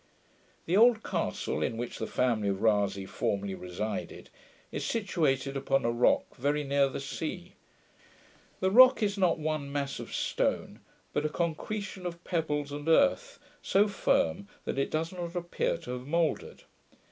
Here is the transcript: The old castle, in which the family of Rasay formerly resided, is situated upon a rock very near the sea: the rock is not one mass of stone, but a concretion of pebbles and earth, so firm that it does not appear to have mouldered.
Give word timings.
The 0.65 0.75
old 0.75 1.03
castle, 1.03 1.61
in 1.61 1.77
which 1.77 1.99
the 1.99 2.07
family 2.07 2.49
of 2.49 2.59
Rasay 2.63 3.05
formerly 3.07 3.53
resided, 3.53 4.31
is 4.71 4.83
situated 4.83 5.55
upon 5.55 5.85
a 5.85 5.91
rock 5.91 6.35
very 6.37 6.63
near 6.63 6.89
the 6.89 6.99
sea: 6.99 7.53
the 8.61 8.71
rock 8.71 9.03
is 9.03 9.15
not 9.15 9.37
one 9.37 9.71
mass 9.71 9.99
of 9.99 10.11
stone, 10.11 10.79
but 11.13 11.23
a 11.23 11.29
concretion 11.29 12.07
of 12.07 12.23
pebbles 12.23 12.71
and 12.71 12.89
earth, 12.89 13.37
so 13.61 13.87
firm 13.87 14.47
that 14.65 14.79
it 14.79 14.89
does 14.89 15.11
not 15.11 15.35
appear 15.35 15.77
to 15.77 15.91
have 15.91 16.07
mouldered. 16.07 16.63